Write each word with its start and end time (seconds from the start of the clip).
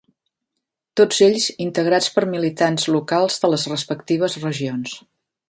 Tots 1.01 1.19
ells 1.25 1.45
integrats 1.65 2.07
per 2.15 2.23
militants 2.31 2.87
locals 2.97 3.39
de 3.45 3.53
les 3.53 3.67
respectives 3.75 4.41
regions. 4.49 4.99